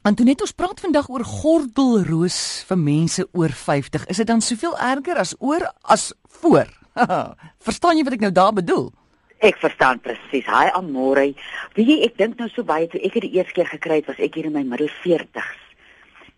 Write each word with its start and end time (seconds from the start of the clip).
Antoinette, 0.00 0.46
ons 0.46 0.54
praat 0.56 0.78
vandag 0.80 1.10
oor 1.12 1.20
gordelroos 1.28 2.36
vir 2.64 2.78
mense 2.80 3.24
oor 3.36 3.52
50. 3.52 4.06
Is 4.08 4.16
dit 4.22 4.28
dan 4.30 4.40
soveel 4.40 4.72
erger 4.80 5.18
as 5.20 5.34
oor 5.44 5.66
as 5.84 6.06
voor? 6.40 6.70
Verstaan 7.68 8.00
jy 8.00 8.06
wat 8.06 8.16
ek 8.16 8.24
nou 8.24 8.30
daar 8.32 8.54
bedoel? 8.56 8.86
Ek 9.44 9.60
verstaan 9.60 10.00
presies. 10.00 10.48
Hi 10.48 10.72
Amore. 10.72 11.26
Wie 11.76 11.84
jy 11.84 11.98
ek 12.06 12.16
dink 12.16 12.40
nou 12.40 12.48
so 12.48 12.64
baie 12.64 12.88
toe 12.88 13.02
ek 13.04 13.18
dit 13.18 13.26
die 13.26 13.34
eerste 13.36 13.58
keer 13.58 13.68
gekry 13.68 14.00
het, 14.00 14.08
was 14.08 14.24
ek 14.24 14.40
hier 14.40 14.48
in 14.48 14.56
my 14.56 14.64
middel 14.64 14.88
40s. 15.04 15.60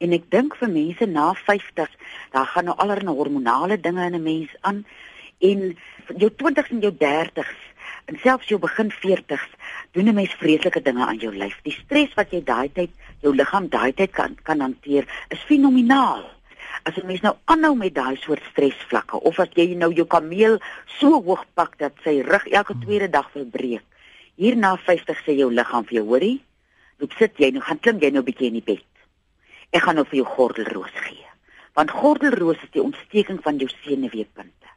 En 0.02 0.18
ek 0.18 0.26
dink 0.34 0.58
vir 0.58 0.74
mense 0.74 1.06
na 1.06 1.30
50, 1.46 1.94
daar 2.34 2.50
gaan 2.50 2.66
nou 2.66 2.74
allerlei 2.82 3.14
hormonale 3.14 3.78
dinge 3.78 4.10
in 4.10 4.18
'n 4.18 4.26
mens 4.26 4.50
aan 4.66 4.82
en 5.38 5.76
jou 6.18 6.34
20s 6.34 6.74
en 6.74 6.82
jou 6.82 6.94
30s 6.98 7.62
en 8.04 8.18
selfs 8.22 8.48
jou 8.48 8.58
begin 8.60 8.90
40s 8.90 9.48
doen 9.92 10.08
'n 10.08 10.14
mens 10.14 10.34
vreeslike 10.42 10.82
dinge 10.82 11.06
aan 11.06 11.18
jou 11.18 11.34
lyf. 11.34 11.58
Die 11.62 11.78
stres 11.84 12.14
wat 12.14 12.30
jy 12.30 12.42
daai 12.44 12.68
tyd 12.72 12.90
jou 13.20 13.34
liggaam 13.34 13.68
daai 13.68 13.92
tyd 13.92 14.10
kan 14.10 14.36
kan 14.42 14.60
hanteer 14.60 15.04
is 15.28 15.44
fenomenaal. 15.48 16.24
As 16.82 16.96
'n 16.96 17.06
mens 17.06 17.20
nou 17.20 17.34
aanhou 17.44 17.76
met 17.76 17.94
daai 17.94 18.16
soort 18.16 18.42
stresvlakke 18.50 19.20
of 19.20 19.38
as 19.38 19.48
jy 19.54 19.74
nou 19.74 19.92
jou 19.92 20.06
kameel 20.06 20.58
so 20.86 21.22
hoog 21.22 21.44
pak 21.54 21.78
dat 21.78 21.92
sy 22.04 22.20
rug 22.20 22.46
elke 22.46 22.74
tweede 22.78 23.10
dag 23.10 23.30
verbreek. 23.30 23.82
Hierna 24.34 24.76
50 24.76 25.18
sê 25.24 25.36
jou 25.36 25.52
liggaam 25.52 25.84
vir 25.84 25.94
jou, 25.94 26.06
hoorie? 26.06 26.40
Loop 26.98 27.12
sit 27.18 27.38
jy 27.38 27.50
nou 27.50 27.60
gaan 27.60 27.78
klim 27.78 27.98
jy 27.98 28.10
nou 28.10 28.22
'n 28.22 28.24
bietjie 28.24 28.46
in 28.46 28.58
die 28.60 28.64
bed. 28.74 28.84
Ek 29.72 29.82
gaan 29.82 29.94
nou 29.94 30.04
vir 30.04 30.16
jou 30.16 30.26
gordelroos 30.26 30.94
gee. 30.94 31.26
Want 31.74 31.90
gordelroos 31.90 32.62
is 32.62 32.70
die 32.70 32.82
ontsteking 32.82 33.42
van 33.42 33.58
jou 33.58 33.68
senuweepunte. 33.68 34.68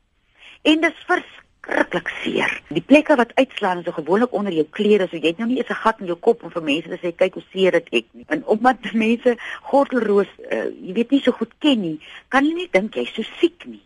En 0.61 0.81
dis 0.81 1.03
vers 1.07 1.25
verskriklik 1.65 2.09
seer. 2.21 2.61
Die 2.69 2.81
plekke 2.81 3.15
wat 3.15 3.33
uitslaan 3.35 3.79
is 3.79 3.85
so 3.85 3.91
gewoonlik 3.91 4.33
onder 4.33 4.53
jou 4.53 4.65
klere, 4.69 5.07
so 5.07 5.17
jy 5.17 5.31
het 5.33 5.37
nou 5.37 5.47
nie 5.47 5.57
eens 5.57 5.69
'n 5.69 5.81
gat 5.83 5.99
in 5.99 6.05
jou 6.05 6.17
kop 6.17 6.43
om 6.43 6.51
vir 6.51 6.63
mense 6.63 6.89
te 6.89 6.97
sê 6.97 7.15
kyk 7.15 7.33
hoe 7.33 7.43
seer 7.51 7.71
dit 7.71 7.87
ek 7.91 8.05
nie. 8.11 8.25
En 8.27 8.45
omdat 8.45 8.93
mense 8.93 9.37
gordelroos, 9.61 10.27
uh, 10.51 10.69
jy 10.81 10.93
weet 10.93 11.11
nie 11.11 11.21
so 11.21 11.31
goed 11.31 11.53
ken 11.59 11.81
nie, 11.81 11.99
kan 12.29 12.43
hulle 12.43 12.55
nie 12.55 12.69
dink 12.71 12.95
jy's 12.95 13.13
so 13.13 13.23
siek 13.39 13.65
nie. 13.65 13.81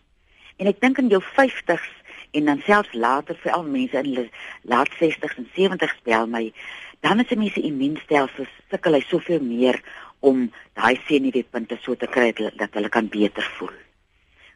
En 0.57 0.67
ek 0.67 0.81
dink 0.81 0.97
in 0.97 1.09
jou 1.09 1.21
50s 1.21 1.89
en 2.31 2.45
dan 2.45 2.61
selfs 2.65 2.93
later 2.93 3.35
vir 3.35 3.51
al 3.51 3.63
mense 3.63 3.97
in 3.97 4.05
hulle 4.05 4.29
laat 4.63 4.89
60s 4.89 5.37
en 5.37 5.47
70s 5.55 6.03
bel 6.03 6.27
my, 6.27 6.51
dan 7.01 7.19
is 7.19 7.27
die 7.27 7.37
mense 7.37 7.61
immuunstelsel 7.61 8.45
sukkel 8.69 8.93
hy 8.93 9.01
soveel 9.01 9.41
meer 9.41 9.81
om 10.19 10.51
daai 10.75 10.99
senuweepunte 11.07 11.77
so 11.81 11.95
te 11.95 12.07
kry 12.07 12.33
dat 12.33 12.73
hulle 12.73 12.89
kan 12.89 13.07
beter 13.07 13.43
voel. 13.57 13.88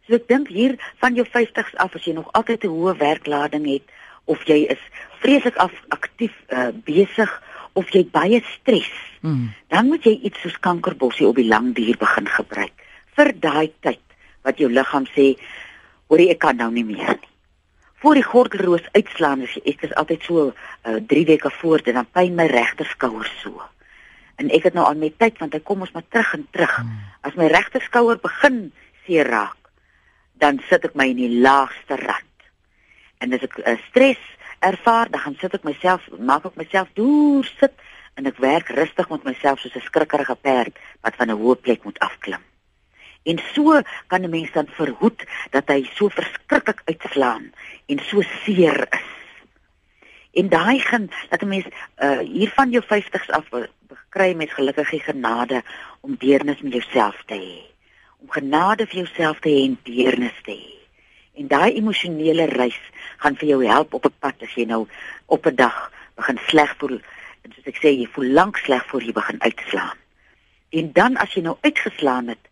So 0.08 0.18
ek 0.18 0.28
dink 0.28 0.50
hier 0.52 0.76
van 1.00 1.16
jou 1.16 1.23
50s 1.23 1.76
af 1.80 1.94
as 1.96 2.04
jy 2.04 2.14
nog 2.14 2.28
altyd 2.36 2.66
'n 2.68 2.76
hoë 2.76 2.98
werklading 3.00 3.66
het 3.72 3.88
of 4.26 4.44
jy 4.44 4.68
is 4.68 4.82
vreeslik 5.23 5.56
aktief 5.90 6.36
uh, 6.50 6.72
besig 6.84 7.32
of 7.73 7.90
jy 7.90 8.04
baie 8.12 8.42
stres, 8.60 8.92
mm. 9.22 9.54
dan 9.72 9.88
moet 9.88 10.04
jy 10.04 10.20
iets 10.28 10.42
soos 10.44 10.60
kankerbossie 10.60 11.28
op 11.28 11.40
die 11.40 11.48
lang 11.48 11.73
duur 11.76 11.98
begin 11.98 12.28
gebruik 12.28 12.76
vir 13.16 13.32
daai 13.40 13.72
tyd 13.80 14.04
wat 14.44 14.60
jou 14.60 14.70
liggaam 14.70 15.08
sê, 15.16 15.34
hoorie 16.12 16.30
ek 16.34 16.42
kan 16.44 16.58
nou 16.58 16.70
nie 16.72 16.84
meer 16.84 17.16
nie. 17.16 17.32
Voor 18.04 18.20
die 18.20 18.28
gordelroos 18.28 18.84
uitslaan 18.92 19.45
as 19.48 19.56
ek 19.64 19.86
is 19.88 19.95
altyd 19.95 20.23
so 20.28 20.52
3 20.84 21.00
uh, 21.00 21.00
eh, 21.00 21.28
weke 21.28 21.50
voor 21.62 21.80
dit 21.80 21.95
dan 21.95 22.10
pyn 22.12 22.36
my 22.36 22.50
regter 22.52 22.86
skouer 22.86 23.30
so. 23.40 23.62
En 24.36 24.52
ek 24.52 24.67
het 24.67 24.73
nou 24.76 24.84
al 24.84 25.00
met 25.00 25.16
tyd 25.17 25.40
want 25.40 25.54
hy 25.54 25.64
kom 25.64 25.82
ons 25.82 25.94
maar 25.95 26.08
terug 26.10 26.34
en 26.34 26.48
terug. 26.52 26.78
Mm. 26.84 26.98
As 27.22 27.40
my 27.40 27.48
regter 27.48 27.82
skouer 27.82 28.20
begin 28.20 28.73
seer 29.06 29.32
raak 29.32 29.62
dan 30.42 30.59
sit 30.70 30.86
ek 30.86 30.95
my 30.95 31.09
in 31.12 31.20
die 31.22 31.42
laagste 31.42 31.98
rad. 32.02 32.48
En 33.23 33.34
as 33.34 33.44
ek 33.45 33.58
uh, 33.62 33.76
stres 33.89 34.22
ervaar, 34.64 35.09
dan 35.12 35.22
gaan 35.26 35.38
sit 35.39 35.53
ek 35.53 35.67
myself, 35.67 36.06
maak 36.20 36.48
ek 36.50 36.59
myself 36.59 36.89
deur 36.98 37.48
sit 37.59 37.76
en 38.20 38.30
ek 38.30 38.42
werk 38.44 38.70
rustig 38.78 39.09
met 39.09 39.23
myself 39.28 39.59
soos 39.59 39.76
'n 39.76 39.88
skrikkerige 39.88 40.36
perd 40.36 40.78
wat 41.02 41.16
van 41.16 41.31
'n 41.31 41.39
hoë 41.39 41.61
plek 41.61 41.84
moet 41.84 42.00
afklim. 42.00 42.44
En 43.23 43.39
so 43.54 43.81
kan 44.08 44.23
'n 44.23 44.30
mens 44.30 44.52
dan 44.52 44.67
verhoed 44.67 45.23
dat 45.52 45.67
hy 45.67 45.84
so 45.95 46.09
verskriklik 46.09 46.81
uitslaan 46.86 47.54
en 47.88 48.00
so 48.00 48.22
seer 48.44 48.88
is. 48.92 49.10
En 50.33 50.50
daai 50.50 50.80
gaan 50.80 51.10
dat 51.30 51.42
'n 51.42 51.48
mens 51.48 51.65
uh, 51.98 52.20
hier 52.20 52.50
van 52.50 52.70
jou 52.70 52.83
50s 52.83 53.30
af 53.30 53.48
kry 54.10 54.33
mens 54.33 54.54
gelukkig 54.54 54.89
die 54.89 55.00
genade 55.00 55.64
om 56.02 56.15
deernis 56.20 56.61
met 56.61 56.73
jouself 56.73 57.23
te 57.26 57.36
hê 57.36 57.73
om 58.23 58.32
genade 58.32 58.88
vir 58.88 59.04
jouself 59.04 59.42
te 59.44 59.52
hê 59.52 59.66
en 59.67 59.78
deernis 59.88 60.38
te 60.45 60.56
hê. 60.56 60.72
En 61.39 61.50
daai 61.52 61.76
emosionele 61.76 62.45
reis 62.54 62.80
gaan 63.23 63.36
vir 63.39 63.50
jou 63.54 63.60
help 63.66 63.94
op 63.94 64.06
'n 64.06 64.16
pad 64.20 64.36
as 64.42 64.56
jy 64.56 64.66
nou 64.66 64.88
op 65.28 65.45
'n 65.48 65.56
dag 65.56 65.92
begin 66.16 66.39
sleg 66.48 66.76
voel 66.80 67.00
en 67.44 67.52
soos 67.52 67.67
ek 67.67 67.82
sê 67.82 67.89
jy 67.92 68.08
voel 68.16 68.32
lank 68.39 68.58
sleg 68.58 68.86
voor 68.88 69.04
jy 69.04 69.14
begin 69.14 69.42
uitslaan. 69.42 69.98
En 70.70 70.92
dan 70.94 71.17
as 71.17 71.33
jy 71.33 71.42
nou 71.42 71.58
uitgeslaan 71.62 72.28
het, 72.28 72.44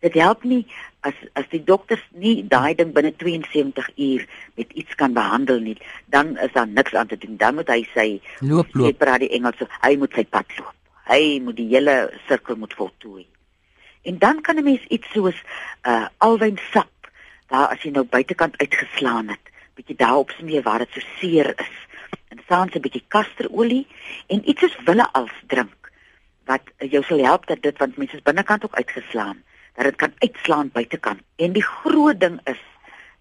dit 0.00 0.14
help 0.14 0.44
nie 0.44 0.66
as 1.00 1.14
as 1.34 1.46
die 1.52 1.62
dokters 1.64 2.02
nie 2.10 2.44
daai 2.48 2.74
ding 2.74 2.92
binne 2.92 3.12
72 3.16 3.90
uur 3.96 4.26
met 4.56 4.72
iets 4.72 4.94
kan 4.94 5.12
behandel 5.12 5.60
nie, 5.60 5.76
dan 6.06 6.36
is 6.38 6.52
daar 6.52 6.68
niks 6.68 6.94
aan 6.94 7.06
te 7.06 7.16
doen. 7.16 7.36
Dan 7.36 7.54
moet 7.54 7.68
hy 7.68 7.82
sê 7.94 8.06
loop 8.40 8.74
loop. 8.74 8.86
Hy 8.86 8.92
praat 8.92 9.20
die 9.24 9.32
Engels, 9.36 9.60
hy 9.80 9.96
moet 9.96 10.12
sy 10.12 10.24
pad 10.24 10.46
loop. 10.58 10.74
Hy 11.10 11.40
moet 11.44 11.56
die 11.56 11.68
hele 11.68 12.10
sirkel 12.28 12.56
moet 12.56 12.74
voltooi. 12.74 13.26
En 14.02 14.18
dan 14.18 14.40
kan 14.40 14.56
'n 14.56 14.64
mens 14.64 14.84
iets 14.88 15.10
soos 15.12 15.38
'n 15.82 15.88
uh, 15.88 16.06
alwynsap, 16.18 16.92
daar 17.46 17.68
as 17.68 17.82
jy 17.82 17.90
nou 17.90 18.04
buitekant 18.04 18.56
uitgeslaan 18.56 19.28
het, 19.28 19.44
bietjie 19.74 19.96
daarop 19.96 20.30
smeer 20.30 20.62
waar 20.62 20.78
dit 20.78 20.92
so 20.92 21.00
seer 21.18 21.52
is. 21.56 21.76
En 22.28 22.40
saans 22.48 22.74
'n 22.74 22.80
bietjie 22.80 23.04
kasterolie 23.08 23.86
en 24.26 24.48
iets 24.48 24.60
soos 24.60 24.76
willeals 24.84 25.36
drink 25.46 25.90
wat 26.44 26.62
jou 26.78 27.02
sal 27.04 27.24
help 27.24 27.46
dat 27.46 27.62
dit 27.62 27.78
want 27.78 27.96
mense 27.96 28.16
is 28.16 28.22
binnekant 28.22 28.64
ook 28.64 28.74
uitgeslaan, 28.74 29.42
dat 29.74 29.84
dit 29.84 29.96
kan 29.96 30.12
uitslaan 30.18 30.70
buitekant. 30.72 31.20
En 31.36 31.52
die 31.52 31.62
groot 31.62 32.20
ding 32.20 32.40
is 32.44 32.62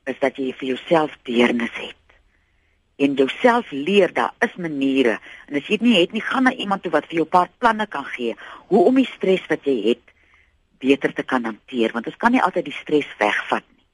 is 0.06 0.20
dat 0.20 0.38
jy 0.38 0.54
vir 0.58 0.68
jouself 0.68 1.18
deernis 1.24 1.74
het 1.74 2.00
en 3.00 3.14
jouself 3.14 3.72
leer 3.72 4.14
daar 4.14 4.34
is 4.40 4.56
maniere 4.56 5.20
en 5.48 5.56
as 5.56 5.68
jy 5.68 5.78
dit 5.78 5.88
nie 5.88 6.00
het 6.00 6.16
nie 6.16 6.24
gaan 6.24 6.44
na 6.44 6.54
iemand 6.54 6.84
toe 6.84 6.92
wat 6.92 7.08
vir 7.08 7.22
jou 7.22 7.26
'n 7.26 7.36
paar 7.36 7.50
planne 7.58 7.88
kan 7.88 8.06
gee 8.06 8.36
hoe 8.68 8.84
om 8.86 8.96
die 8.96 9.10
stres 9.16 9.46
wat 9.48 9.64
jy 9.64 9.78
het 9.90 10.09
beter 10.80 11.14
te 11.14 11.24
kan 11.24 11.46
hanteer 11.46 11.94
want 11.94 12.08
ons 12.08 12.18
kan 12.18 12.32
nie 12.32 12.44
altyd 12.44 12.70
die 12.70 12.80
stres 12.80 13.10
wegvat 13.20 13.66
nie. 13.68 13.86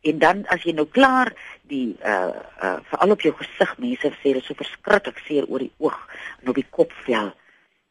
En 0.00 0.18
dan 0.18 0.46
as 0.48 0.64
jy 0.64 0.72
nou 0.72 0.86
klaar 0.88 1.32
die 1.68 1.96
uh 2.00 2.32
uh 2.64 2.78
veral 2.92 3.16
op 3.16 3.24
jou 3.24 3.34
gesig 3.36 3.76
mense 3.78 4.12
sê 4.22 4.32
dit 4.32 4.40
is 4.40 4.48
so 4.48 4.56
verskriklik 4.56 5.20
seer 5.26 5.48
oor 5.48 5.64
die 5.64 5.72
oog 5.78 5.98
en 6.40 6.52
op 6.52 6.56
die 6.56 6.68
kopvel. 6.70 7.32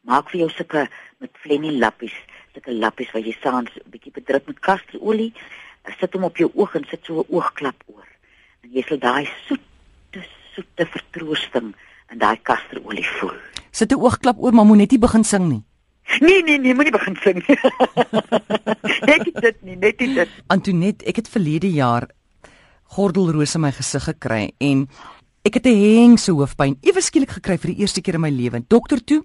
Maak 0.08 0.30
vir 0.32 0.44
jou 0.44 0.50
sulke 0.50 0.86
met 1.20 1.30
flennie 1.42 1.76
lappies, 1.78 2.14
sulke 2.54 2.74
lappies 2.74 3.12
wat 3.14 3.26
jy 3.26 3.36
saans 3.42 3.70
'n 3.76 3.90
bietjie 3.92 4.12
bedruk 4.12 4.46
met 4.46 4.58
kasterolie, 4.58 5.32
sit 6.00 6.12
hom 6.12 6.24
op 6.24 6.36
jou 6.36 6.50
oog 6.54 6.74
en 6.74 6.84
sit 6.90 7.04
so 7.04 7.20
'n 7.20 7.26
oogklap 7.28 7.78
oor. 7.86 8.08
En 8.62 8.70
jy 8.72 8.82
sal 8.88 8.98
daai 8.98 9.28
soete 9.46 10.24
soete 10.54 10.86
vertroosting 10.86 11.74
in 12.10 12.18
daai 12.18 12.38
kasterolie 12.42 13.06
voel. 13.18 13.38
Sit 13.70 13.92
'n 13.92 14.00
oogklap 14.00 14.36
oor, 14.38 14.52
maar 14.52 14.66
moenie 14.66 14.98
begin 14.98 15.24
sing 15.24 15.48
nie. 15.48 15.62
Nee 16.18 16.42
nee 16.42 16.58
nee, 16.58 16.74
moenie 16.74 16.92
begin 16.92 17.16
sing 17.22 17.38
nie. 17.46 17.56
net 19.10 19.28
dit 19.40 19.62
nie, 19.62 19.76
net 19.76 19.98
dit. 19.98 20.28
Antoinette, 20.50 21.06
ek 21.06 21.22
het 21.22 21.30
verlede 21.30 21.70
jaar 21.70 22.08
gordelrose 22.96 23.58
in 23.58 23.64
my 23.64 23.70
gesig 23.72 24.08
gekry 24.10 24.50
en 24.58 24.88
ek 25.46 25.60
het 25.60 25.66
'n 25.70 25.78
hengse 25.78 26.32
hoofpyn 26.32 26.76
ewe 26.82 27.00
skielik 27.00 27.38
gekry 27.38 27.56
vir 27.58 27.74
die 27.74 27.80
eerste 27.86 28.02
keer 28.02 28.18
in 28.18 28.26
my 28.26 28.30
lewe. 28.30 28.64
Dokter 28.66 28.98
toe, 29.04 29.22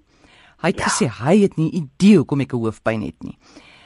hy 0.62 0.70
het 0.70 0.80
ja. 0.80 0.86
gesê 0.86 1.10
hy 1.10 1.42
het 1.42 1.58
nie 1.58 1.72
idee 1.72 2.18
hoekom 2.18 2.42
ek 2.42 2.54
'n 2.54 2.62
hoofpyn 2.62 3.02
het 3.02 3.24
nie. 3.24 3.38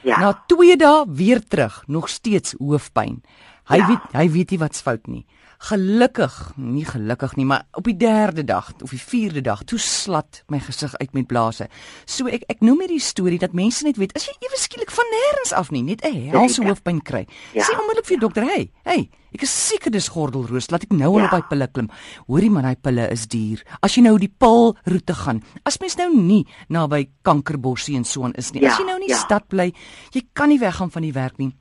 Ja. 0.04 0.20
Na 0.20 0.32
2 0.46 0.76
dae 0.76 1.04
weer 1.08 1.40
terug, 1.40 1.84
nog 1.86 2.08
steeds 2.08 2.54
hoofpyn. 2.58 3.22
Hy 3.70 3.78
ja. 3.78 3.86
weet 3.86 4.16
hy 4.16 4.26
weet 4.34 4.50
nie 4.50 4.58
wat's 4.58 4.82
fout 4.82 5.06
nie. 5.06 5.22
Gelukkig, 5.60 6.34
nie 6.56 6.86
gelukkig 6.88 7.34
nie, 7.36 7.44
maar 7.44 7.66
op 7.76 7.84
die 7.84 7.94
3de 8.00 8.46
dag 8.48 8.70
of 8.80 8.94
die 8.94 9.00
4de 9.00 9.42
dag, 9.44 9.60
toe 9.68 9.76
slat 9.78 10.40
my 10.48 10.56
gesig 10.64 10.94
uit 10.96 11.12
met 11.12 11.28
blase. 11.28 11.66
So 12.08 12.32
ek 12.32 12.46
ek 12.48 12.64
noem 12.64 12.80
hierdie 12.86 13.02
storie 13.04 13.38
dat 13.38 13.52
mense 13.54 13.84
net 13.84 14.00
weet, 14.00 14.14
as 14.16 14.24
jy 14.24 14.32
ewe 14.40 14.58
skielik 14.58 14.94
van 14.94 15.12
nêrens 15.12 15.52
af 15.52 15.68
nie, 15.70 15.82
net 15.84 16.00
'n 16.00 16.32
helse 16.32 16.64
hoofpyn 16.64 17.02
kry. 17.04 17.26
Ja. 17.52 17.62
Sê 17.62 17.76
onmiddellik 17.76 18.08
vir 18.08 18.16
jou 18.16 18.20
dokter, 18.20 18.44
"Hey, 18.44 18.70
hey, 18.84 19.10
ek 19.34 19.42
is 19.42 19.68
seker 19.68 19.90
dis 19.90 20.08
gordelroos, 20.08 20.70
laat 20.70 20.84
ek 20.84 20.92
nou 20.92 21.12
al 21.12 21.18
ja. 21.18 21.24
op 21.26 21.30
daai 21.30 21.48
pille 21.48 21.68
klim." 21.68 21.90
Hoorie 22.26 22.50
man, 22.50 22.62
daai 22.62 22.76
pille 22.76 23.10
is 23.10 23.26
duur. 23.26 23.62
As 23.82 23.94
jy 23.94 24.02
nou 24.02 24.18
die 24.18 24.32
pil 24.32 24.76
roete 24.86 25.14
gaan, 25.14 25.42
as 25.64 25.78
mens 25.78 25.96
nou 25.96 26.16
nie 26.16 26.46
naby 26.68 27.10
kankerbossie 27.22 27.96
en 27.96 28.04
so 28.04 28.24
aan 28.24 28.32
is 28.34 28.50
nie. 28.52 28.62
Ja. 28.62 28.72
As 28.72 28.78
jy 28.78 28.86
nou 28.86 28.96
in 28.96 29.06
die 29.06 29.14
ja. 29.14 29.18
stad 29.18 29.46
bly, 29.48 29.72
jy 30.12 30.22
kan 30.32 30.48
nie 30.48 30.58
weggaan 30.58 30.90
van 30.90 31.02
die 31.02 31.12
werk 31.12 31.38
nie. 31.38 31.54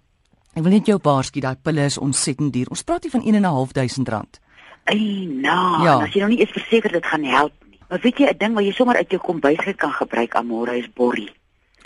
Ek 0.59 0.65
wil 0.65 0.73
net 0.75 0.89
jou 0.91 0.97
waarsku 1.00 1.39
dat 1.39 1.61
pille 1.63 1.85
is 1.88 1.95
ontsettend 2.03 2.51
duur. 2.51 2.67
Ons 2.73 2.81
praat 2.83 3.06
hier 3.06 3.13
van 3.13 3.21
1.500 3.23 4.09
rand. 4.11 4.39
Ai, 4.91 5.23
nou, 5.31 5.83
ja. 5.85 5.94
as 6.03 6.11
jy 6.11 6.19
nog 6.19 6.33
nie 6.33 6.41
eens 6.41 6.51
verseker 6.51 6.91
dit 6.91 7.06
gaan 7.07 7.23
help 7.23 7.53
nie. 7.63 7.79
Maar 7.88 8.01
weet 8.03 8.19
jy 8.19 8.27
'n 8.27 8.38
ding 8.38 8.57
wat 8.57 8.65
jy 8.65 8.73
sommer 8.75 8.97
uit 8.97 9.11
jou 9.11 9.21
kombuis 9.21 9.63
kan 9.77 9.94
gebruik 9.94 10.35
amore 10.35 10.75
is 10.77 10.89
borrie. 10.94 11.29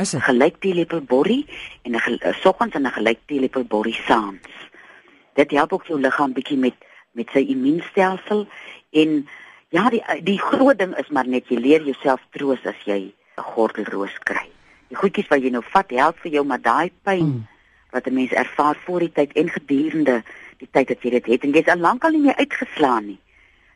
Is 0.01 0.11
dit? 0.11 0.21
Gelyk 0.21 0.57
teelepel 0.59 1.01
borrie 1.01 1.45
en 1.83 1.93
'n 1.95 2.33
soggens 2.41 2.73
en 2.73 2.87
'n 2.87 2.97
gelyk 2.97 3.19
teelepel 3.25 3.63
borrie 3.63 3.99
saans. 4.07 4.41
Dit 5.35 5.51
help 5.51 5.73
ook 5.73 5.85
jou 5.85 5.99
liggaam 5.99 6.33
bietjie 6.33 6.57
met 6.57 6.73
met 7.11 7.29
sy 7.29 7.45
immuunstelsel 7.45 8.47
en 8.91 9.27
ja, 9.69 9.89
die 9.89 10.03
die 10.23 10.39
groot 10.39 10.79
ding 10.79 10.97
is 10.97 11.09
maar 11.09 11.27
net 11.27 11.47
jy 11.47 11.57
leer 11.57 11.83
jouself 11.83 12.21
troos 12.31 12.65
as 12.65 12.81
jy 12.85 13.13
'n 13.37 13.41
gordelroos 13.41 14.17
kry. 14.23 14.49
Die 14.87 14.97
goedjies 14.97 15.27
wat 15.27 15.41
jy 15.41 15.49
nou 15.49 15.63
vat 15.63 15.91
help 15.91 16.17
vir 16.17 16.31
jou 16.31 16.45
maar 16.45 16.61
daai 16.61 16.91
pyn 17.03 17.25
mm. 17.25 17.47
Wat 17.93 18.07
'n 18.07 18.13
mens 18.13 18.31
ervaar 18.31 18.75
voor 18.85 18.99
die 18.99 19.11
tyd 19.11 19.31
en 19.33 19.49
gedurende 19.49 20.23
die 20.57 20.69
tyd 20.71 20.87
wat 20.89 21.01
jy 21.03 21.09
dit 21.09 21.25
het 21.25 21.43
en 21.43 21.51
jy's 21.51 21.67
al 21.67 21.77
lank 21.77 22.03
al 22.03 22.11
nie 22.11 22.25
meer 22.25 22.35
uitgeslaan 22.35 23.05
nie. 23.05 23.19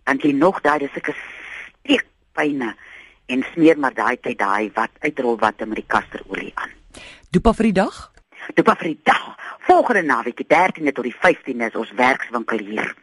Dan 0.03 0.17
jy 0.21 0.31
nog 0.31 0.61
daai 0.61 0.79
dis 0.79 0.95
'n 0.95 1.15
steekpyne 1.83 2.75
en 3.25 3.45
smeer 3.53 3.79
maar 3.79 3.93
daai 3.93 4.17
tyd 4.19 4.37
daai 4.37 4.71
wat 4.73 4.91
uitrol 4.99 5.37
wat 5.37 5.59
met 5.59 5.75
die 5.75 5.87
kasterolie 5.87 6.51
aan. 6.55 6.71
Dopa 7.29 7.53
vir 7.53 7.63
die 7.63 7.77
dag? 7.83 8.11
Dopa 8.55 8.75
vir 8.75 8.87
die 8.87 9.01
dag. 9.03 9.35
Volgende 9.67 10.01
naweek, 10.01 10.37
die 10.37 10.47
13de 10.47 10.91
tot 10.91 11.03
die 11.03 11.15
15de 11.15 11.67
is 11.67 11.75
ons 11.75 11.91
werkswinkel 11.91 12.59
hier. 12.59 12.95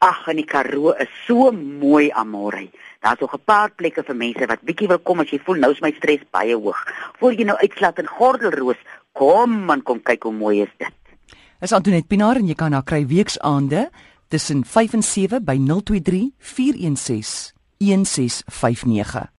Ag, 0.00 0.28
en 0.32 0.38
die 0.40 0.46
Karoo 0.48 0.94
is 0.96 1.10
so 1.26 1.50
mooi 1.52 2.10
amore. 2.16 2.70
Daar's 3.00 3.20
nog 3.20 3.34
'n 3.34 3.44
paar 3.44 3.70
plekke 3.70 4.02
vir 4.02 4.16
mense 4.16 4.46
wat 4.46 4.62
bietjie 4.62 4.88
wil 4.88 4.98
kom 4.98 5.20
as 5.20 5.30
jy 5.30 5.38
voel 5.44 5.56
nou 5.56 5.70
is 5.72 5.80
my 5.80 5.92
stres 5.92 6.20
baie 6.30 6.54
hoog. 6.54 6.80
Voor 7.18 7.32
jy 7.32 7.44
nou 7.44 7.58
uitslaat 7.58 7.98
in 7.98 8.06
Gordelroos, 8.06 8.80
kom 9.12 9.64
man 9.64 9.82
kom 9.82 10.02
kyk 10.02 10.28
hoe 10.28 10.34
mooi 10.34 10.62
is 10.66 10.72
dit. 10.78 10.96
Is 11.60 11.72
Antoinette 11.76 12.08
Pinaar 12.08 12.40
en 12.40 12.48
jy 12.48 12.56
kan 12.58 12.72
haar 12.72 12.86
kry 12.86 13.04
weeksaande 13.06 13.88
tussen 14.28 14.64
5 14.64 14.98
en 15.00 15.02
7 15.02 15.42
by 15.44 15.56
023 15.58 16.30
416 16.38 17.52
1659. 17.80 19.30